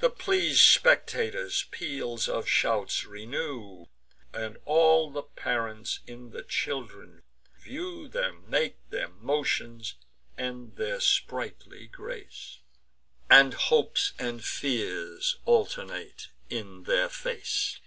[0.00, 3.84] The pleas'd spectators peals of shouts renew,
[4.32, 7.22] And all the parents in the children
[7.60, 9.94] view; Their make, their motions,
[10.36, 12.58] and their sprightly grace,
[13.30, 17.78] And hopes and fears alternate in their face.